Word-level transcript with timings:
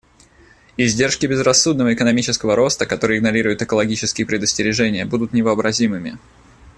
Издержки 0.77 1.27
безрассудного 1.27 1.93
экономического 1.93 2.55
роста, 2.55 2.87
который 2.87 3.19
игнорирует 3.19 3.61
экологические 3.61 4.25
предостережения, 4.25 5.05
будут 5.05 5.31
невообразимыми. 5.31 6.17